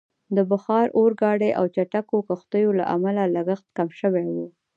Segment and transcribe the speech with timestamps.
[0.35, 4.45] د بخار اورګاډي او چټکو کښتیو له امله لګښت کم شوی وو.